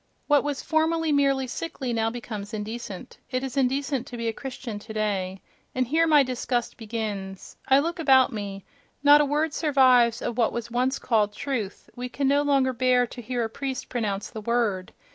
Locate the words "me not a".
8.33-9.25